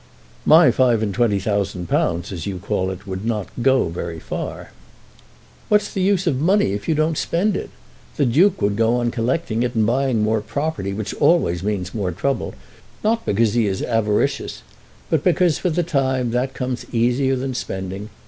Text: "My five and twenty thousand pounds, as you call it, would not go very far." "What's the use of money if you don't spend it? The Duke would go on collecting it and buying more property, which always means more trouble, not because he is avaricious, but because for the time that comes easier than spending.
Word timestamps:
"My 0.47 0.71
five 0.71 1.03
and 1.03 1.13
twenty 1.13 1.37
thousand 1.37 1.87
pounds, 1.87 2.31
as 2.31 2.47
you 2.47 2.57
call 2.57 2.89
it, 2.89 3.05
would 3.05 3.23
not 3.23 3.49
go 3.61 3.87
very 3.89 4.19
far." 4.19 4.71
"What's 5.69 5.93
the 5.93 6.01
use 6.01 6.25
of 6.25 6.41
money 6.41 6.71
if 6.71 6.89
you 6.89 6.95
don't 6.95 7.19
spend 7.19 7.55
it? 7.55 7.69
The 8.15 8.25
Duke 8.25 8.63
would 8.63 8.75
go 8.75 8.95
on 8.95 9.11
collecting 9.11 9.61
it 9.61 9.75
and 9.75 9.85
buying 9.85 10.23
more 10.23 10.41
property, 10.41 10.91
which 10.91 11.13
always 11.13 11.61
means 11.61 11.93
more 11.93 12.11
trouble, 12.11 12.55
not 13.03 13.27
because 13.27 13.53
he 13.53 13.67
is 13.67 13.83
avaricious, 13.83 14.63
but 15.11 15.23
because 15.23 15.59
for 15.59 15.69
the 15.69 15.83
time 15.83 16.31
that 16.31 16.55
comes 16.55 16.83
easier 16.91 17.35
than 17.35 17.53
spending. 17.53 18.09